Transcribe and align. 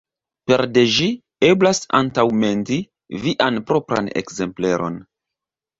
Pere 0.51 0.67
de 0.77 0.83
ĝi, 0.95 1.09
eblas 1.51 1.83
antaŭmendi 1.99 2.81
vian 3.27 3.65
propran 3.71 4.13
ekzempleron. 4.25 5.03